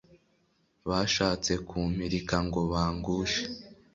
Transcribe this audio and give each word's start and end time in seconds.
bashatse 0.89 1.51
kumpirika 1.67 2.35
ngo 2.47 2.61
bangushe 2.71 3.43